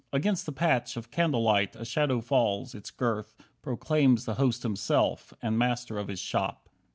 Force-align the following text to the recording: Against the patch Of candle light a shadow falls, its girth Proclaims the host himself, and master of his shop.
Against 0.11 0.47
the 0.47 0.51
patch 0.51 0.97
Of 0.97 1.11
candle 1.11 1.43
light 1.43 1.75
a 1.75 1.85
shadow 1.85 2.21
falls, 2.21 2.73
its 2.73 2.89
girth 2.89 3.35
Proclaims 3.61 4.25
the 4.25 4.33
host 4.33 4.63
himself, 4.63 5.31
and 5.43 5.59
master 5.59 5.99
of 5.99 6.07
his 6.07 6.19
shop. 6.19 6.67